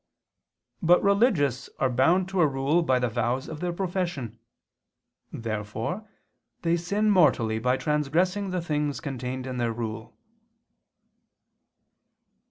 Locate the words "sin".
6.75-7.11